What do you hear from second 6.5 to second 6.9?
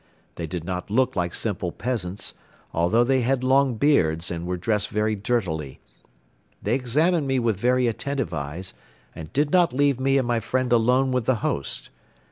They